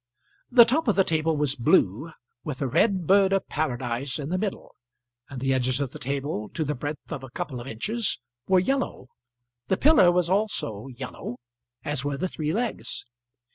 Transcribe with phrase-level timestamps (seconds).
[0.49, 2.11] The top of the table was blue,
[2.43, 4.73] with a red bird of paradise in the middle;
[5.29, 8.17] and the edges of the table, to the breadth of a couple of inches,
[8.47, 9.09] were yellow.
[9.67, 11.37] The pillar also was yellow,
[11.85, 13.05] as were the three legs.